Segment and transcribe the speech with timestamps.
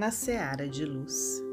[0.00, 1.44] na seara de luz.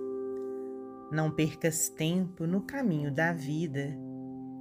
[1.11, 3.93] Não percas tempo no caminho da vida,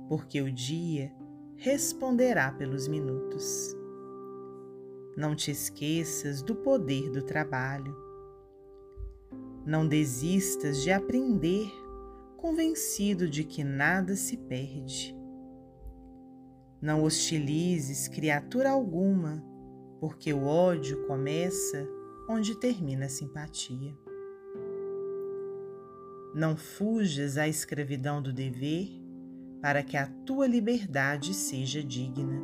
[0.08, 1.12] porque o dia
[1.54, 3.76] responderá pelos minutos.
[5.16, 7.96] Não te esqueças do poder do trabalho.
[9.64, 11.70] Não desistas de aprender,
[12.36, 15.16] convencido de que nada se perde.
[16.82, 19.40] Não hostilizes criatura alguma,
[20.00, 21.95] porque o ódio começa
[22.28, 23.96] onde termina a simpatia.
[26.34, 29.00] Não fujas à escravidão do dever
[29.62, 32.42] para que a tua liberdade seja digna.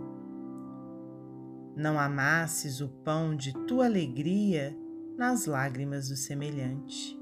[1.76, 4.76] Não amasses o pão de tua alegria
[5.16, 7.18] nas lágrimas do semelhante.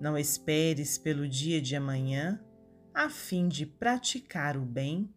[0.00, 2.40] Não esperes pelo dia de amanhã
[2.94, 5.08] a fim de praticar o bem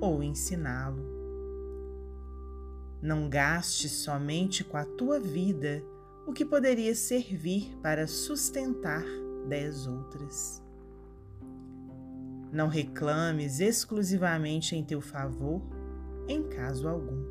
[0.00, 1.23] ou ensiná-lo.
[3.04, 5.84] Não gastes somente com a tua vida
[6.26, 9.04] o que poderia servir para sustentar
[9.46, 10.62] dez outras.
[12.50, 15.60] Não reclames exclusivamente em teu favor,
[16.26, 17.22] em caso algum.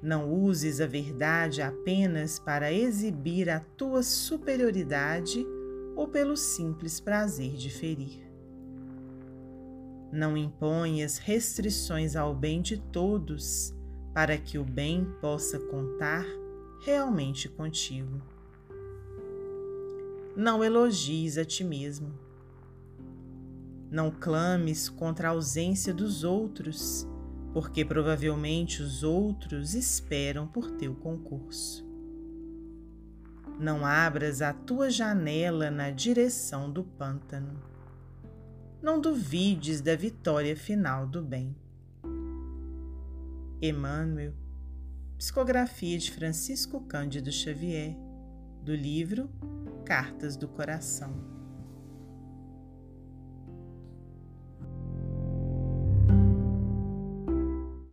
[0.00, 5.44] Não uses a verdade apenas para exibir a tua superioridade
[5.96, 8.22] ou pelo simples prazer de ferir.
[10.12, 13.74] Não imponhas restrições ao bem de todos,
[14.14, 16.24] para que o bem possa contar
[16.84, 18.22] realmente contigo.
[20.36, 22.12] Não elogies a ti mesmo.
[23.90, 27.08] Não clames contra a ausência dos outros,
[27.52, 31.84] porque provavelmente os outros esperam por teu concurso.
[33.58, 37.60] Não abras a tua janela na direção do pântano.
[38.82, 41.54] Não duvides da vitória final do bem.
[43.66, 44.34] Emmanuel,
[45.16, 47.96] psicografia de Francisco Cândido Xavier,
[48.62, 49.30] do livro
[49.86, 51.33] Cartas do Coração.